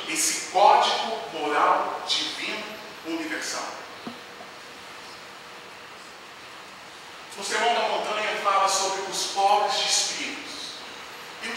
[0.08, 2.64] Esse código moral divino
[3.04, 3.78] universal.
[7.36, 9.87] No Sermão da Montanha fala sobre os pobres de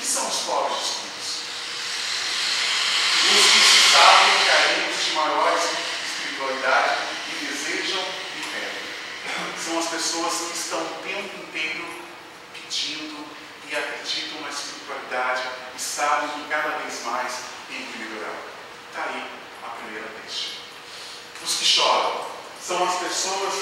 [0.02, 1.42] que são os pobres de espíritos?
[3.32, 6.98] Os que sabem carentes de maior espiritualidade
[7.30, 8.22] e desejam
[9.64, 11.86] são as pessoas que estão o tempo inteiro
[12.52, 13.26] pedindo
[13.70, 15.44] e acreditam na espiritualidade
[15.78, 17.34] e sabem que cada vez mais
[17.70, 18.36] tem que melhorar.
[18.90, 19.24] Está aí
[19.64, 20.58] a primeira deixa.
[21.42, 22.26] Os que choram
[22.62, 23.54] são as pessoas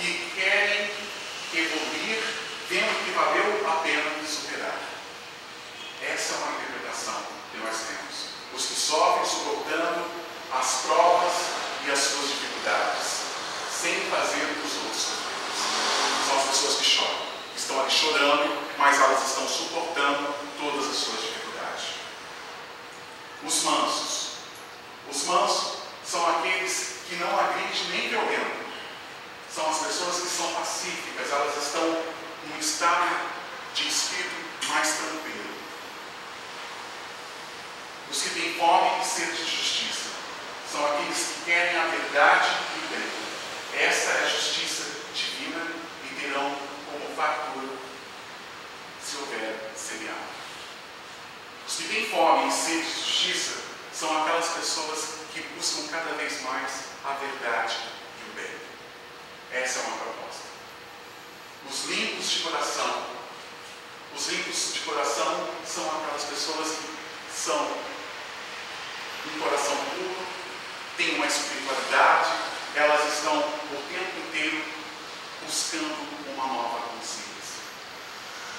[0.00, 0.90] que querem
[1.52, 2.22] evoluir
[2.70, 4.78] vendo que valeu a pena superar.
[6.02, 8.28] Essa é uma interpretação que nós temos.
[8.54, 10.04] Os que sofrem suportando
[10.52, 11.34] as provas
[11.84, 13.22] e as suas dificuldades,
[13.70, 15.28] sem fazer os outros sofrer
[16.28, 17.28] são as pessoas que choram.
[17.56, 21.84] Estão ali chorando, mas elas estão suportando todas as suas dificuldades.
[23.44, 24.28] Os mansos.
[25.10, 28.68] Os mansos são aqueles que não agridem nem violentam.
[29.54, 33.08] São as pessoas que são pacíficas, elas estão num estado
[33.74, 35.48] de espírito mais tranquilo.
[38.10, 40.10] Os que têm fome e sede de justiça
[40.70, 43.86] são aqueles que querem a verdade e o bem.
[43.86, 44.84] Essa é a justiça
[45.14, 45.78] divina
[46.20, 46.56] terão
[46.90, 47.76] como fartura
[49.02, 50.18] se houver semeado.
[51.66, 53.60] Os que têm fome e sede de justiça
[53.92, 56.70] são aquelas pessoas que buscam cada vez mais
[57.04, 57.76] a verdade
[58.20, 59.62] e o bem.
[59.62, 60.42] Essa é uma proposta.
[61.68, 63.06] Os limpos de coração.
[64.14, 66.88] Os limpos de coração são aquelas pessoas que
[67.34, 67.76] são
[69.26, 70.26] um coração puro,
[70.96, 72.30] têm uma espiritualidade,
[72.74, 74.64] elas estão o tempo inteiro
[75.48, 75.96] buscando
[76.34, 77.64] uma nova consciência.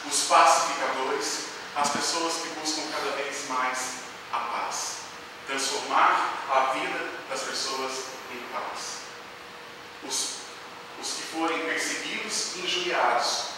[0.10, 3.99] Os pacificadores, as pessoas que buscam cada vez mais
[4.34, 4.97] a paz,
[5.45, 7.91] transformar a vida das pessoas
[8.32, 8.99] em paz.
[10.04, 10.39] Os,
[10.99, 11.67] os que forem
[12.57, 13.49] injuriados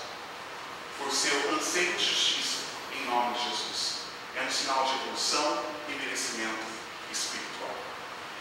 [0.98, 2.60] por seu anseio de justiça,
[2.94, 4.02] em nome de Jesus.
[4.36, 6.66] É um sinal de evolução e merecimento
[7.12, 7.76] espiritual.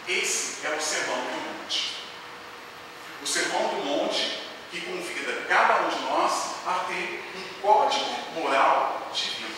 [0.07, 1.97] Esse é o Sermão do Monte.
[3.21, 9.11] O Sermão do Monte que convida cada um de nós a ter um código moral
[9.13, 9.53] divino.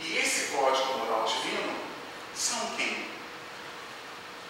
[0.00, 1.76] E esse código moral divino
[2.34, 2.92] são quem?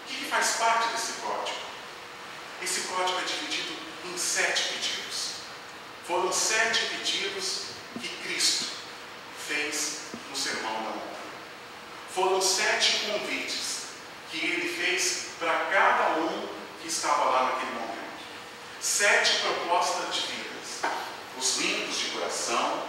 [0.03, 1.72] O que faz parte desse código?
[2.61, 3.73] Esse código é dividido
[4.05, 5.33] em sete pedidos.
[6.05, 7.61] Foram sete pedidos
[7.99, 8.65] que Cristo
[9.47, 11.03] fez no Sermão da Montanha.
[12.13, 13.83] Foram sete convites
[14.31, 16.47] que ele fez para cada um
[16.81, 17.93] que estava lá naquele momento
[18.83, 20.91] sete propostas de vidas:
[21.37, 22.83] os limpos de coração,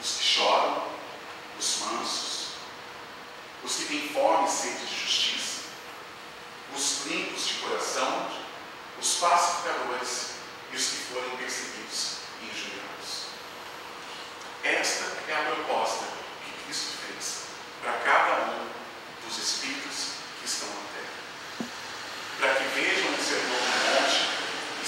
[0.00, 0.82] os que choram,
[1.58, 2.48] os mansos,
[3.62, 5.60] os que têm fome e sede de justiça,
[6.74, 8.30] os limpos de coração,
[9.00, 10.30] os pacificadores
[10.72, 13.28] e os que forem perseguidos e injuriados.
[14.64, 16.04] Esta é a proposta
[16.44, 17.42] que Cristo fez
[17.82, 18.68] para cada um
[19.24, 21.70] dos espíritos que estão na terra.
[22.40, 24.38] Para que vejam o sermão do monte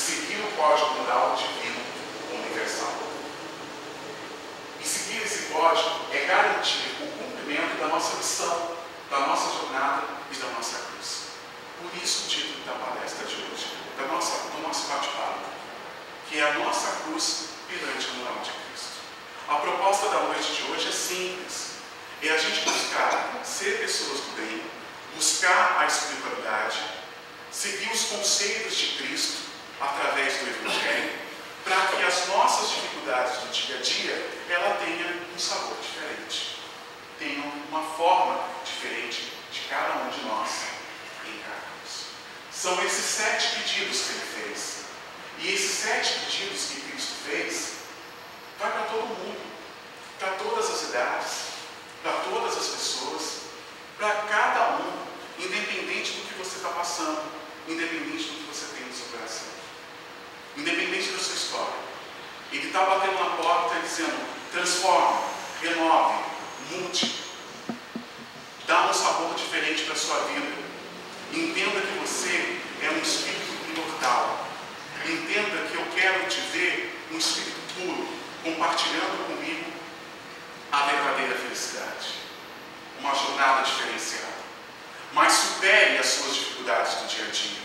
[0.01, 1.81] seguir o código moral divino
[2.33, 2.95] universal.
[4.81, 8.77] E seguir esse código é garantir o cumprimento da nossa missão,
[9.11, 11.27] da nossa jornada e da nossa cruz.
[11.81, 13.70] Por isso o título da palestra de hoje,
[14.01, 15.41] da nossa, do nosso bate-papo,
[16.29, 19.01] que é a nossa cruz perante a moral de Cristo.
[19.49, 21.71] A proposta da noite de hoje é simples.
[22.23, 24.63] É a gente buscar ser pessoas do bem,
[25.17, 26.79] buscar a espiritualidade,
[27.51, 29.39] seguir os conceitos de Cristo
[29.81, 31.19] através do Evangelho,
[31.65, 36.57] para que as nossas dificuldades do dia a dia ela tenha um sabor diferente,
[37.19, 40.70] tenha uma forma diferente de cada um de nós.
[42.61, 44.81] São esses sete pedidos que ele fez.
[45.39, 47.73] E esses sete pedidos que Cristo fez,
[48.59, 49.41] vai para todo mundo,
[50.19, 51.33] para todas as idades,
[52.03, 53.23] para todas as pessoas,
[53.97, 54.93] para cada um,
[55.43, 57.23] independente do que você está passando,
[57.67, 59.49] independente do que você tem no seu coração,
[60.59, 61.75] independente da sua história.
[62.53, 64.21] Ele está batendo na porta e dizendo:
[64.53, 65.19] transforme,
[65.63, 66.25] renove,
[66.73, 67.25] mude,
[68.67, 70.70] dá um sabor diferente para a sua vida.
[71.33, 74.49] Entenda que você é um espírito imortal.
[75.05, 78.09] Entenda que eu quero te ver um espírito puro,
[78.43, 79.73] compartilhando comigo
[80.73, 82.21] a verdadeira felicidade.
[82.99, 84.41] Uma jornada diferenciada.
[85.13, 87.63] Mas supere as suas dificuldades do dia a dia.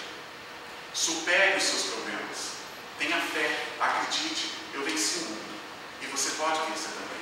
[0.93, 2.55] Supere os seus problemas.
[2.97, 5.55] Tenha fé, acredite, eu venci o mundo.
[6.01, 7.15] E você pode vencer também.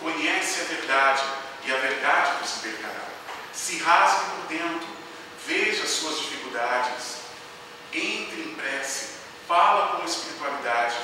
[0.00, 1.22] Conhece a verdade
[1.64, 3.04] e a verdade vos libertará.
[3.52, 4.93] Se rasgue por dentro,
[5.46, 7.18] veja as suas dificuldades,
[7.92, 9.08] entre em prece,
[9.46, 10.96] fala com espiritualidade.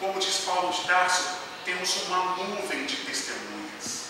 [0.00, 4.06] Como diz Paulo de Tarso, temos uma nuvem de testemunhas.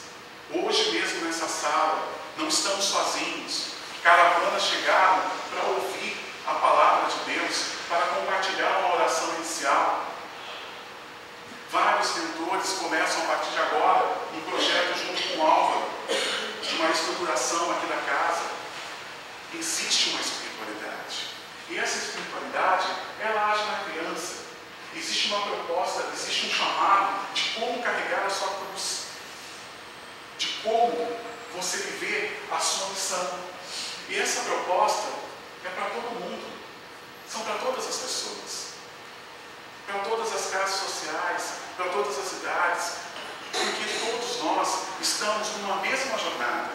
[0.50, 2.08] Hoje mesmo nessa sala,
[2.38, 3.72] não estamos sozinhos.
[4.02, 6.16] Caravanas chegaram para ouvir
[6.46, 10.06] a palavra de Deus, para compartilhar uma oração inicial.
[11.70, 15.90] Vários mentores começam a partir de agora um projeto junto com o Álvaro,
[16.62, 18.61] de uma estruturação aqui da casa.
[19.54, 21.28] Existe uma espiritualidade.
[21.68, 22.86] E essa espiritualidade,
[23.20, 24.42] ela age na criança.
[24.94, 29.04] Existe uma proposta, existe um chamado de como carregar a sua cruz.
[30.38, 31.16] De como
[31.54, 33.38] você viver a sua missão.
[34.08, 35.08] E essa proposta
[35.64, 36.52] é para todo mundo.
[37.28, 38.72] São para todas as pessoas.
[39.86, 41.42] Para todas as classes sociais,
[41.76, 42.92] para todas as idades.
[43.52, 46.70] Porque todos nós estamos numa mesma jornada.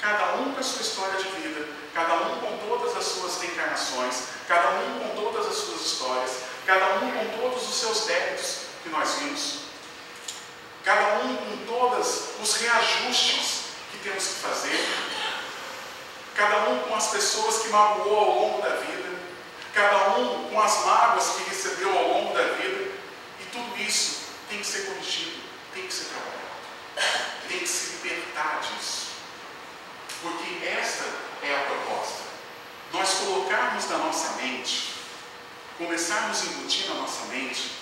[0.00, 4.22] Cada um com a sua história de vida, cada um com todas as suas reencarnações,
[4.46, 6.30] cada um com todas as suas histórias,
[6.66, 9.60] cada um com todos os seus débitos que nós vimos,
[10.84, 14.88] cada um com todos os reajustes que temos que fazer,
[16.34, 19.10] cada um com as pessoas que magoou ao longo da vida,
[19.74, 22.92] cada um com as mágoas que recebeu ao longo da vida,
[23.40, 25.40] e tudo isso tem que ser corrigido,
[25.74, 29.09] tem que ser trabalhado, tem que se libertar disso.
[30.22, 31.04] Porque esta
[31.42, 32.22] é a proposta.
[32.92, 34.94] Nós colocarmos na nossa mente,
[35.78, 37.72] começarmos a embutir na nossa mente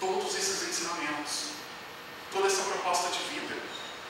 [0.00, 1.50] todos esses ensinamentos,
[2.32, 3.56] toda essa proposta de vida,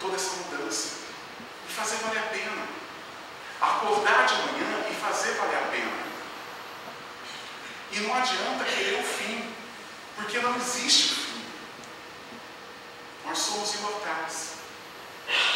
[0.01, 0.97] toda essa mudança,
[1.69, 2.67] e fazer valer a pena.
[3.61, 6.09] Acordar de manhã e fazer valer a pena.
[7.91, 9.53] E não adianta querer o fim,
[10.17, 11.45] porque não existe o fim.
[13.27, 14.53] Nós somos imortais.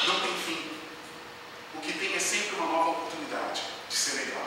[0.06, 0.81] Não tem fim.
[1.74, 4.46] O que tem é sempre uma nova oportunidade de ser melhor.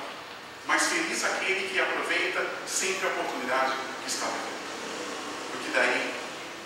[0.66, 3.74] Mas feliz aquele que aproveita sempre a oportunidade
[4.04, 5.52] que está vivendo.
[5.52, 6.14] Porque daí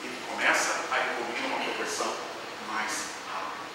[0.03, 2.15] ele começa a evoluir numa proporção
[2.71, 2.91] mais
[3.27, 3.65] rápida.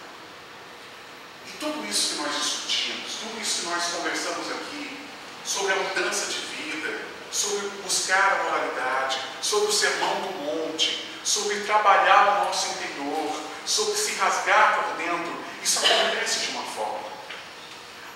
[1.48, 4.98] E tudo isso que nós discutimos, tudo isso que nós conversamos aqui,
[5.44, 11.60] sobre a mudança de vida, sobre buscar a moralidade, sobre o sermão do monte, sobre
[11.60, 17.08] trabalhar o nosso interior, sobre se rasgar por dentro, isso acontece de uma forma.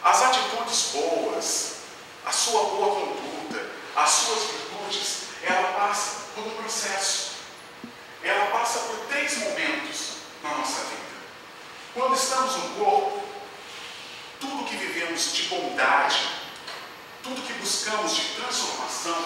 [0.04, 1.76] As atitudes boas,
[2.24, 7.38] a sua boa conduta, as suas virtudes, ela passa por um processo.
[8.22, 10.98] Ela passa por três momentos na nossa vida.
[11.94, 13.24] Quando estamos no corpo,
[14.40, 16.28] tudo que vivemos de bondade,
[17.22, 19.24] tudo que buscamos de transformação,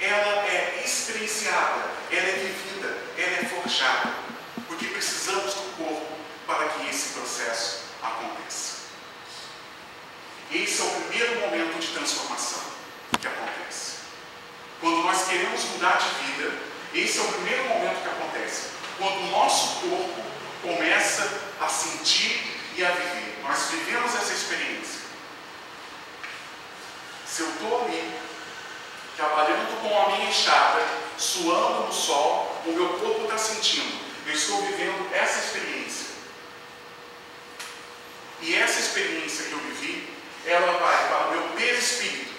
[0.00, 4.14] ela é experienciada, ela é vivida, ela é forjada,
[4.68, 8.80] porque precisamos do corpo para que esse processo aconteça.
[10.50, 12.60] Esse é o primeiro momento de transformação
[13.20, 13.98] que acontece.
[14.80, 16.58] Quando nós queremos mudar de vida,
[16.92, 18.70] esse é o primeiro momento que acontece.
[18.98, 20.22] Quando o nosso corpo
[20.62, 22.42] começa a sentir
[22.76, 23.38] e a viver.
[23.44, 25.00] Nós vivemos essa experiência.
[27.26, 28.12] Se eu estou ali,
[29.16, 30.84] trabalhando com a minha enxada,
[31.16, 34.00] suando no sol, o meu corpo está sentindo.
[34.26, 36.06] Eu estou vivendo essa experiência.
[38.42, 40.08] E essa experiência que eu vivi,
[40.46, 42.32] ela vai para o meu perispírito,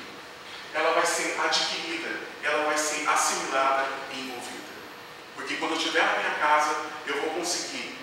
[0.74, 4.72] ela vai ser adquirida, ela vai ser assimilada e envolvida.
[5.36, 7.96] Porque quando eu estiver na minha casa, eu vou conseguir,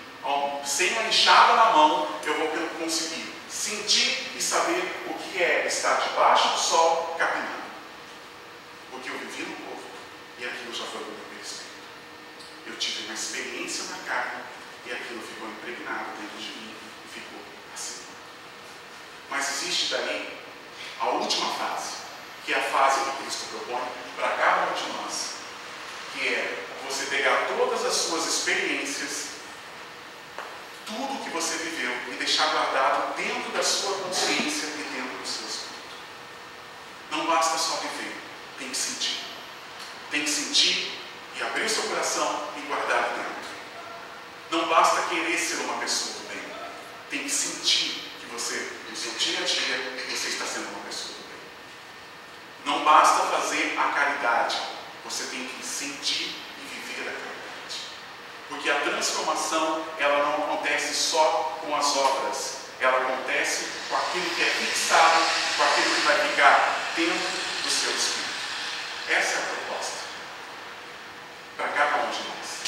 [0.63, 2.47] sem a enxada na mão, eu vou
[2.79, 7.63] conseguir sentir e saber o que é estar debaixo do sol capinando.
[8.91, 9.83] Porque eu vivi no corpo
[10.37, 11.75] e aquilo já foi do meu perispírito.
[12.65, 14.43] Eu tive uma experiência na carne
[14.85, 17.39] e aquilo ficou impregnado dentro de mim e ficou
[17.73, 18.03] assim.
[19.29, 20.27] Mas existe daí
[20.99, 21.97] a última fase,
[22.43, 25.33] que é a fase que Cristo propõe para cada um de nós,
[26.11, 29.27] que é você pegar todas as suas experiências,
[30.87, 35.45] tudo que você viveu e deixar guardado dentro da sua consciência e dentro do seu
[35.45, 35.95] espírito.
[37.11, 38.15] Não basta só viver,
[38.57, 39.19] tem que sentir.
[40.09, 40.91] Tem que sentir
[41.37, 43.29] e abrir seu coração e guardar dentro.
[44.49, 46.43] Não basta querer ser uma pessoa do bem,
[47.11, 51.13] tem que sentir que você, no seu dia a dia, você está sendo uma pessoa
[51.13, 51.39] do bem.
[52.65, 54.59] Não basta fazer a caridade,
[55.05, 57.81] você tem que sentir e viver a caridade.
[58.49, 64.41] Porque a transformação, ela não acontece só com as obras, ela acontece com aquilo que
[64.41, 65.23] é fixado,
[65.55, 67.29] com aquilo que vai ficar dentro
[67.63, 68.29] do seu espírito.
[69.09, 69.97] Essa é a proposta
[71.57, 72.63] para cada um de nós.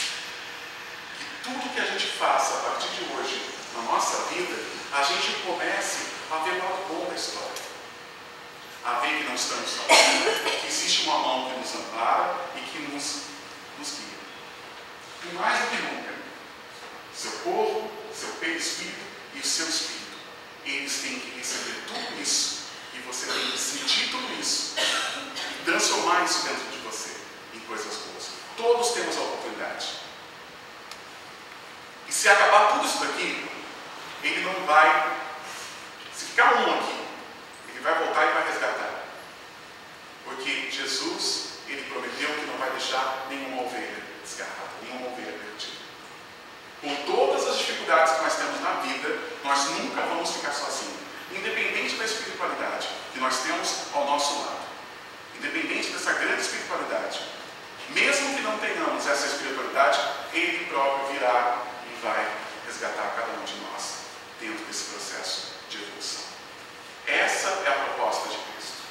[1.17, 3.50] Que tudo que a gente faça a partir de hoje
[3.81, 4.55] na nossa vida,
[4.91, 5.97] a gente comece
[6.29, 7.49] a ver o lado bom da história.
[8.83, 12.79] A ver que não estamos sozinhos, que existe uma mão que nos ampara e que
[12.91, 13.21] nos,
[13.77, 15.31] nos guia.
[15.31, 16.13] E mais do que nunca,
[17.15, 18.97] seu corpo, seu perispírito
[19.35, 20.17] e o seu espírito,
[20.65, 22.61] eles têm que receber tudo isso
[22.93, 27.15] e você tem que sentir tudo isso e transformar isso dentro de você
[27.53, 28.29] em coisas boas.
[28.57, 29.87] Todos temos a oportunidade.
[32.07, 33.60] E se acabar tudo isso daqui,
[34.23, 35.17] ele não vai.
[36.15, 37.05] Se ficar um aqui,
[37.69, 38.89] ele vai voltar e vai resgatar.
[40.23, 45.81] Porque Jesus, ele prometeu que não vai deixar nenhuma ovelha desgarrada, nenhuma ovelha perdida.
[46.81, 51.01] Com todas as dificuldades que nós temos na vida, nós nunca vamos ficar sozinhos.
[51.31, 54.61] Independente da espiritualidade que nós temos ao nosso lado.
[55.37, 57.21] Independente dessa grande espiritualidade.
[57.89, 59.99] Mesmo que não tenhamos essa espiritualidade,
[60.33, 62.27] Ele próprio virá e vai
[62.67, 63.80] resgatar cada um de nós
[64.41, 66.25] dentro desse processo de evolução.
[67.07, 68.81] Essa é a proposta de Cristo.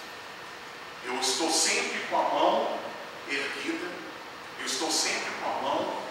[1.05, 2.79] Eu estou sempre com a mão
[3.29, 3.89] erguida,
[4.59, 6.03] eu estou sempre com a mão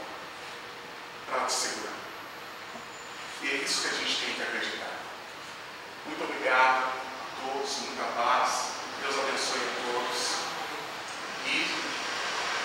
[1.27, 1.93] para te segurar.
[3.41, 4.99] E é isso que a gente tem que acreditar.
[6.05, 8.73] Muito obrigado a todos, muita paz.
[9.01, 10.39] Deus abençoe a todos.
[11.47, 11.89] E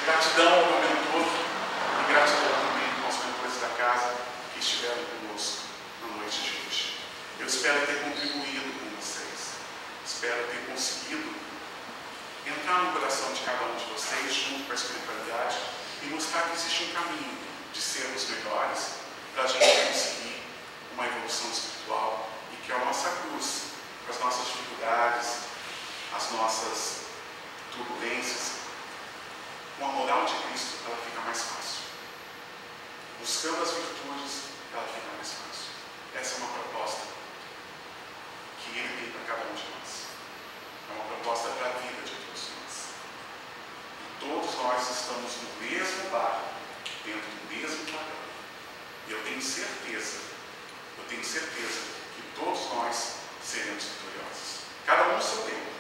[0.05, 4.14] Gratidão ao meu mentor e gratidão também aos mentores da casa
[4.53, 5.62] que estiveram conosco
[6.03, 6.64] na noite de hoje.
[7.39, 9.59] Eu espero ter contribuído com vocês.
[10.07, 11.35] Espero ter conseguido
[12.47, 15.57] entrar no coração de cada um de vocês, junto com a espiritualidade,
[16.03, 17.39] e mostrar que existe um caminho
[17.72, 18.89] de sermos melhores
[19.35, 20.43] para a gente conseguir
[20.93, 23.62] uma evolução espiritual e que a nossa cruz,
[24.07, 25.39] com as nossas dificuldades,
[26.16, 27.01] as nossas
[27.72, 28.53] turbulências,
[29.76, 31.82] com a moral de Cristo, ela fica mais fácil.
[33.18, 35.74] Buscando as virtudes, ela fica mais fácil.
[36.14, 37.14] Essa é uma proposta
[38.75, 40.11] que Ele tem para cada um de nós.
[40.91, 42.75] É uma proposta para a vida de todos nós.
[44.03, 46.51] E todos nós estamos no mesmo barco,
[47.05, 48.25] dentro do mesmo vagão.
[49.07, 50.18] E eu tenho certeza,
[50.99, 51.81] eu tenho certeza
[52.16, 53.14] que todos nós
[53.45, 54.66] seremos vitoriosos.
[54.85, 55.70] Cada um no seu tempo.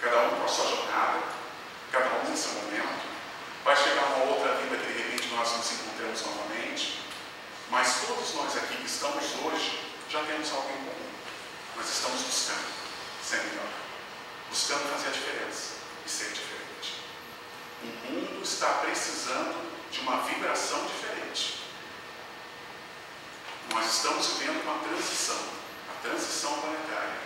[0.00, 1.22] Cada um com a sua jornada,
[1.92, 3.06] cada um em seu momento.
[3.64, 7.00] Vai chegar uma outra vida que de repente nós nos encontramos novamente.
[7.70, 9.80] Mas todos nós aqui que estamos hoje
[10.10, 11.06] já temos algo em comum.
[11.76, 12.66] Nós estamos buscando
[13.22, 13.68] ser melhor,
[14.48, 15.74] buscando fazer a diferença
[16.06, 17.02] e ser diferente.
[17.82, 19.60] O mundo está precisando
[19.92, 21.60] de uma vibração diferente.
[23.74, 25.36] Nós estamos vivendo uma transição,
[25.90, 27.20] a transição planetária.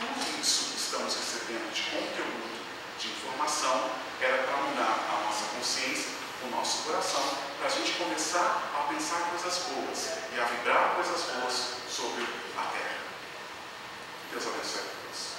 [0.00, 2.66] E tudo isso que estamos recebendo de conteúdo
[2.98, 6.08] de informação era para mudar a nossa consciência,
[6.42, 7.22] o nosso coração,
[7.58, 10.86] para a gente começar a pensar coisas boas e a vibrar
[14.30, 15.36] because of his sacrifice.